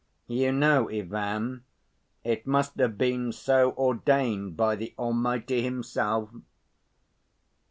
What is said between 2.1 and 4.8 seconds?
it must have been so ordained by